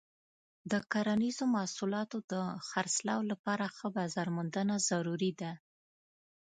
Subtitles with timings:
[0.71, 2.33] د کرنیزو محصولاتو د
[2.69, 5.51] خرڅلاو لپاره ښه بازار موندنه ضروري ده.